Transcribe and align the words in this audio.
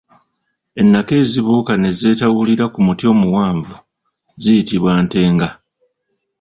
Ennaka 0.81 1.13
ezibuuka 1.21 1.73
ne 1.77 1.89
zeetawulira 1.99 2.65
ku 2.73 2.79
muti 2.85 3.03
omuwanvu 3.13 3.73
ziyitibwa 4.41 4.91
“ntenga”. 5.05 5.49